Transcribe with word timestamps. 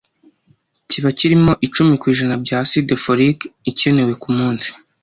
kiba 0.89 1.09
kirimo 1.17 1.53
icumi 1.65 1.93
kw'ijana 2.01 2.35
bya 2.43 2.57
acide 2.63 2.93
folique 3.03 3.45
ikenewe 3.71 4.13
ku 4.21 4.29
munsi 4.37 4.69